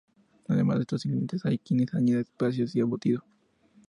Además 0.47 0.77
de 0.77 0.81
estos 0.81 1.05
ingredientes, 1.05 1.45
hay 1.45 1.59
quien 1.59 1.85
añade 1.93 2.21
especias 2.21 2.73
o 2.75 2.79
embutido. 2.79 3.23